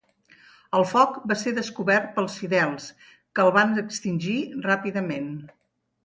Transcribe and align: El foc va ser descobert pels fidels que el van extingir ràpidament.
El 0.77 0.85
foc 0.91 1.17
va 1.31 1.35
ser 1.41 1.51
descobert 1.57 2.07
pels 2.15 2.37
fidels 2.43 2.87
que 3.39 3.43
el 3.47 3.53
van 3.57 3.75
extingir 3.85 4.39
ràpidament. 4.69 5.29